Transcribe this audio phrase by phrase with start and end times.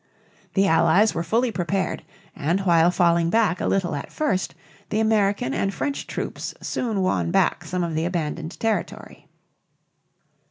[0.55, 2.03] The Allies were fully prepared,
[2.35, 4.55] and while falling back a little at first,
[4.89, 9.27] the American and French troops soon won back some of the abandoned territory.